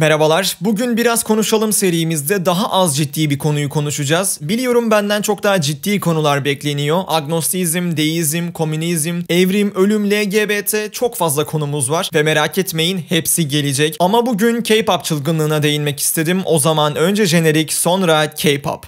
[0.00, 0.56] Merhabalar.
[0.60, 4.38] Bugün biraz konuşalım serimizde daha az ciddi bir konuyu konuşacağız.
[4.40, 7.02] Biliyorum benden çok daha ciddi konular bekleniyor.
[7.06, 13.96] Agnostizm, deizm, komünizm, evrim, ölüm, LGBT çok fazla konumuz var ve merak etmeyin hepsi gelecek.
[14.00, 16.42] Ama bugün K-pop çılgınlığına değinmek istedim.
[16.44, 18.86] O zaman önce jenerik sonra K-pop.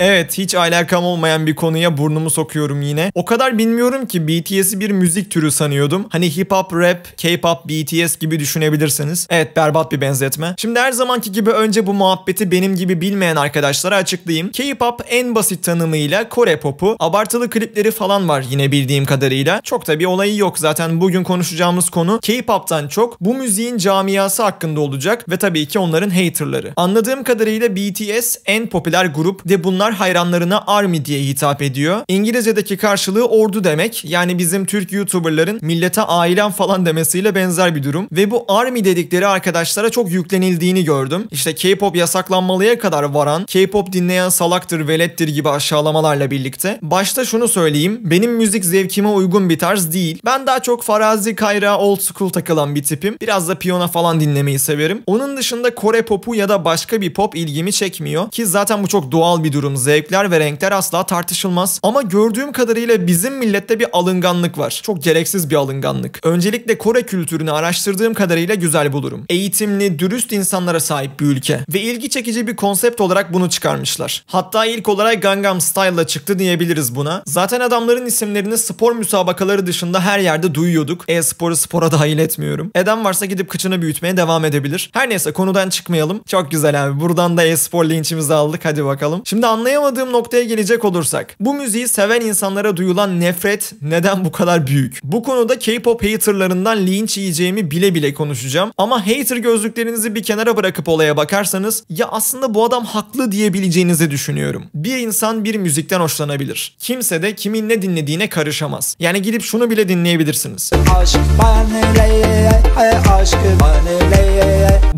[0.00, 3.12] Evet hiç alakam olmayan bir konuya burnumu sokuyorum yine.
[3.14, 6.06] O kadar bilmiyorum ki BTS'i bir müzik türü sanıyordum.
[6.08, 9.26] Hani hip hop, rap, K-pop, BTS gibi düşünebilirsiniz.
[9.30, 10.54] Evet berbat bir benzetme.
[10.58, 14.50] Şimdi her zamanki gibi önce bu muhabbeti benim gibi bilmeyen arkadaşlara açıklayayım.
[14.52, 16.96] K-pop en basit tanımıyla Kore popu.
[16.98, 19.60] Abartılı klipleri falan var yine bildiğim kadarıyla.
[19.64, 24.80] Çok da bir olayı yok zaten bugün konuşacağımız konu K-pop'tan çok bu müziğin camiası hakkında
[24.80, 26.72] olacak ve tabii ki onların haterları.
[26.76, 32.00] Anladığım kadarıyla BTS en popüler grup ve bunlar hayranlarına ARMY diye hitap ediyor.
[32.08, 34.04] İngilizce'deki karşılığı ordu demek.
[34.04, 38.08] Yani bizim Türk YouTuber'ların millete ailem falan demesiyle benzer bir durum.
[38.12, 41.28] Ve bu ARMY dedikleri arkadaşlara çok yüklenildiğini gördüm.
[41.30, 46.78] İşte K-pop yasaklanmalıya kadar varan, K-pop dinleyen salaktır, velettir gibi aşağılamalarla birlikte.
[46.82, 48.00] Başta şunu söyleyeyim.
[48.04, 50.18] Benim müzik zevkime uygun bir tarz değil.
[50.24, 53.16] Ben daha çok farazi, kayra, old school takılan bir tipim.
[53.20, 55.02] Biraz da piyano falan dinlemeyi severim.
[55.06, 58.30] Onun dışında Kore popu ya da başka bir pop ilgimi çekmiyor.
[58.30, 61.80] Ki zaten bu çok doğal bir durum zevkler ve renkler asla tartışılmaz.
[61.82, 64.80] Ama gördüğüm kadarıyla bizim millette bir alınganlık var.
[64.84, 66.26] Çok gereksiz bir alınganlık.
[66.26, 69.24] Öncelikle Kore kültürünü araştırdığım kadarıyla güzel bulurum.
[69.28, 71.60] Eğitimli, dürüst insanlara sahip bir ülke.
[71.68, 74.24] Ve ilgi çekici bir konsept olarak bunu çıkarmışlar.
[74.26, 77.22] Hatta ilk olarak Gangnam Style'la çıktı diyebiliriz buna.
[77.26, 81.04] Zaten adamların isimlerini spor müsabakaları dışında her yerde duyuyorduk.
[81.08, 82.70] E-sporu spora dahil etmiyorum.
[82.74, 84.90] Eden varsa gidip kıçını büyütmeye devam edebilir.
[84.92, 86.20] Her neyse konudan çıkmayalım.
[86.26, 87.00] Çok güzel abi.
[87.00, 88.64] Buradan da e-spor linçimizi aldık.
[88.64, 89.22] Hadi bakalım.
[89.24, 91.36] Şimdi anlayamadım anlayamadığım noktaya gelecek olursak.
[91.40, 95.00] Bu müziği seven insanlara duyulan nefret neden bu kadar büyük?
[95.04, 98.72] Bu konuda K-pop haterlarından linç yiyeceğimi bile bile konuşacağım.
[98.78, 104.64] Ama hater gözlüklerinizi bir kenara bırakıp olaya bakarsanız ya aslında bu adam haklı diyebileceğinizi düşünüyorum.
[104.74, 106.76] Bir insan bir müzikten hoşlanabilir.
[106.78, 108.96] Kimse de kimin ne dinlediğine karışamaz.
[108.98, 110.70] Yani gidip şunu bile dinleyebilirsiniz.
[110.96, 111.20] Aşk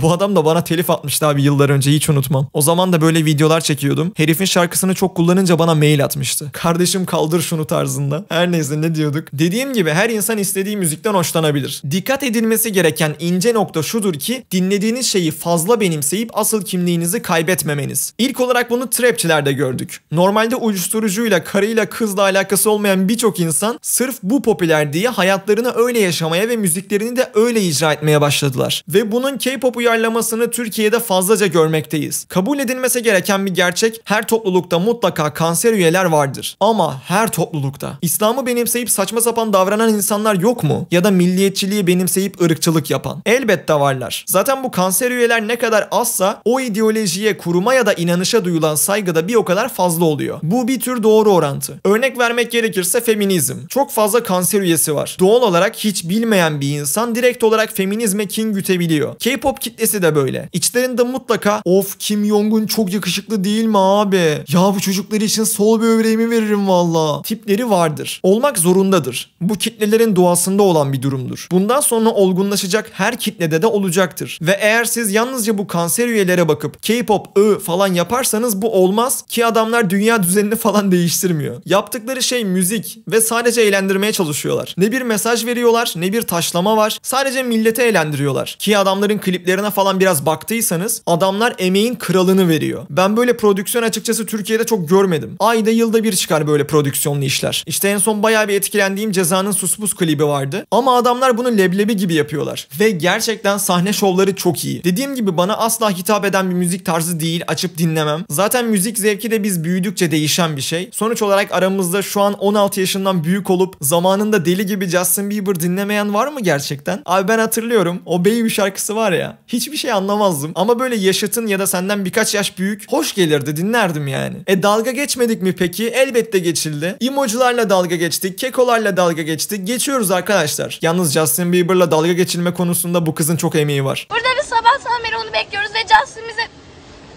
[0.03, 2.49] bu adam da bana telif atmıştı abi yıllar önce hiç unutmam.
[2.53, 4.13] O zaman da böyle videolar çekiyordum.
[4.17, 6.51] Herifin şarkısını çok kullanınca bana mail atmıştı.
[6.53, 8.25] Kardeşim kaldır şunu tarzında.
[8.29, 9.25] Her neyse ne diyorduk.
[9.33, 11.83] Dediğim gibi her insan istediği müzikten hoşlanabilir.
[11.91, 18.13] Dikkat edilmesi gereken ince nokta şudur ki dinlediğiniz şeyi fazla benimseyip asıl kimliğinizi kaybetmemeniz.
[18.19, 20.01] İlk olarak bunu trapçilerde gördük.
[20.13, 26.49] Normalde uyuşturucuyla, karıyla, kızla alakası olmayan birçok insan sırf bu popüler diye hayatlarını öyle yaşamaya
[26.49, 28.85] ve müziklerini de öyle icra etmeye başladılar.
[28.89, 32.25] Ve bunun K-pop uyarlamasını Türkiye'de fazlaca görmekteyiz.
[32.29, 36.57] Kabul edilmesi gereken bir gerçek her toplulukta mutlaka kanser üyeler vardır.
[36.61, 37.99] Ama her toplulukta.
[38.03, 40.87] İslam'ı benimseyip saçma sapan davranan insanlar yok mu?
[40.91, 43.23] Ya da milliyetçiliği benimseyip ırkçılık yapan.
[43.27, 44.25] Elbette varlar.
[44.29, 49.15] Zaten bu kanser üyeler ne kadar azsa o ideolojiye, kuruma ya da inanışa duyulan saygı
[49.15, 50.39] da bir o kadar fazla oluyor.
[50.43, 51.81] Bu bir tür doğru orantı.
[51.85, 53.57] Örnek vermek gerekirse feminizm.
[53.69, 55.17] Çok fazla kanser üyesi var.
[55.21, 59.19] Doğal olarak hiç bilmeyen bir insan direkt olarak feminizme kin gütebiliyor.
[59.19, 60.49] K-pop kitlesi de böyle.
[60.53, 64.40] İçlerinde mutlaka of Kim Jong-un çok yakışıklı değil mi abi?
[64.49, 67.23] Ya bu çocuklar için sol böbreğimi veririm valla.
[67.23, 68.21] Tipleri vardır.
[68.23, 69.31] Olmak zorundadır.
[69.41, 71.47] Bu kitlelerin doğasında olan bir durumdur.
[71.51, 74.39] Bundan sonra olgunlaşacak her kitlede de olacaktır.
[74.43, 79.47] Ve eğer siz yalnızca bu kanser üyelere bakıp K-pop, ı falan yaparsanız bu olmaz ki
[79.47, 81.63] adamlar dünya düzenini falan değiştirmiyor.
[81.65, 84.75] Yaptıkları şey müzik ve sadece eğlendirmeye çalışıyorlar.
[84.79, 86.99] Ne bir mesaj veriyorlar ne bir taşlama var.
[87.03, 88.57] Sadece millete eğlendiriyorlar.
[88.59, 92.87] Ki adamların kliplerine falan biraz baktıysanız adamlar emeğin kralını veriyor.
[92.91, 95.37] Ben böyle prodüksiyon açıkçası Türkiye'de çok görmedim.
[95.39, 97.65] Ayda yılda bir çıkar böyle prodüksiyonlu işler.
[97.67, 100.67] İşte en son bayağı bir etkilendiğim Ceza'nın Suspus klibi vardı.
[100.71, 102.69] Ama adamlar bunu leblebi gibi yapıyorlar.
[102.81, 104.85] Ve gerçekten sahne şovları çok iyi.
[104.85, 107.45] Dediğim gibi bana asla hitap eden bir müzik tarzı değil.
[107.47, 108.25] Açıp dinlemem.
[108.29, 110.89] Zaten müzik zevki de biz büyüdükçe değişen bir şey.
[110.93, 116.15] Sonuç olarak aramızda şu an 16 yaşından büyük olup zamanında deli gibi Justin Bieber dinlemeyen
[116.15, 117.03] var mı gerçekten?
[117.07, 118.03] Abi ben hatırlıyorum.
[118.07, 119.39] O Baby şarkısı var ya.
[119.47, 120.53] Hiçbir şey anlamazdım.
[120.55, 124.20] Ama böyle yaşıtın ya da senden birkaç yaş büyük hoş gelirdi dinlerdim yani.
[124.47, 125.89] E dalga geçmedik mi peki?
[125.89, 126.97] Elbette geçildi.
[127.01, 129.67] Emojilarla dalga geçtik, kekolarla dalga geçtik.
[129.67, 130.79] Geçiyoruz arkadaşlar.
[130.83, 134.09] Yalnız Justin Bieber'la dalga geçilme konusunda bu kızın çok emeği var.
[134.11, 136.60] Burada bir sabahtan beri onu bekliyoruz ve Justin bize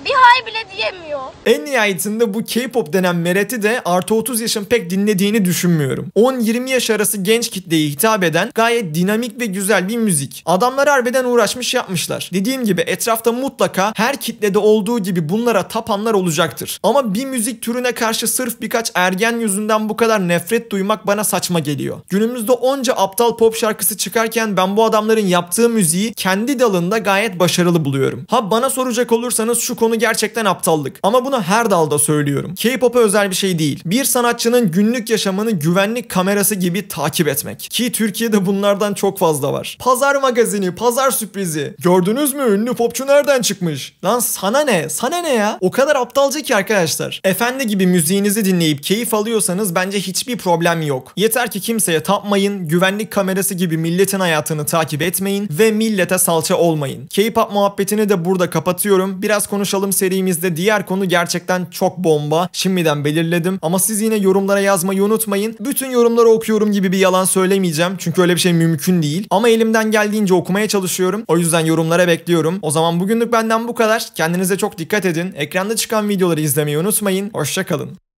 [0.05, 1.19] Bir hay bile diyemiyor.
[1.45, 6.07] En nihayetinde bu K-pop denen mereti de artı 30 yaşın pek dinlediğini düşünmüyorum.
[6.15, 10.43] 10-20 yaş arası genç kitleye hitap eden gayet dinamik ve güzel bir müzik.
[10.45, 12.29] Adamlar harbiden uğraşmış yapmışlar.
[12.33, 16.79] Dediğim gibi etrafta mutlaka her kitlede olduğu gibi bunlara tapanlar olacaktır.
[16.83, 21.59] Ama bir müzik türüne karşı sırf birkaç ergen yüzünden bu kadar nefret duymak bana saçma
[21.59, 21.97] geliyor.
[22.09, 27.85] Günümüzde onca aptal pop şarkısı çıkarken ben bu adamların yaptığı müziği kendi dalında gayet başarılı
[27.85, 28.25] buluyorum.
[28.29, 30.99] Ha bana soracak olursanız şu konu gerçekten aptallık.
[31.03, 32.55] Ama bunu her dalda söylüyorum.
[32.55, 33.81] K-pop'a özel bir şey değil.
[33.85, 37.59] Bir sanatçının günlük yaşamını güvenlik kamerası gibi takip etmek.
[37.59, 39.77] Ki Türkiye'de bunlardan çok fazla var.
[39.79, 41.75] Pazar magazini, pazar sürprizi.
[41.79, 43.93] Gördünüz mü ünlü popçu nereden çıkmış?
[44.03, 44.89] Lan sana ne?
[44.89, 45.57] Sana ne ya?
[45.61, 47.21] O kadar aptalca ki arkadaşlar.
[47.23, 51.13] Efendi gibi müziğinizi dinleyip keyif alıyorsanız bence hiçbir problem yok.
[51.15, 57.07] Yeter ki kimseye tapmayın, güvenlik kamerası gibi milletin hayatını takip etmeyin ve millete salça olmayın.
[57.07, 59.21] K-pop muhabbetini de burada kapatıyorum.
[59.21, 59.47] Biraz
[59.83, 62.49] konuşalım serimizde diğer konu gerçekten çok bomba.
[62.53, 65.55] Şimdiden belirledim ama siz yine yorumlara yazmayı unutmayın.
[65.59, 67.95] Bütün yorumları okuyorum gibi bir yalan söylemeyeceğim.
[67.97, 69.27] Çünkü öyle bir şey mümkün değil.
[69.29, 71.23] Ama elimden geldiğince okumaya çalışıyorum.
[71.27, 72.59] O yüzden yorumlara bekliyorum.
[72.61, 74.09] O zaman bugünlük benden bu kadar.
[74.15, 75.33] Kendinize çok dikkat edin.
[75.35, 77.29] Ekranda çıkan videoları izlemeyi unutmayın.
[77.33, 78.02] Hoşçakalın.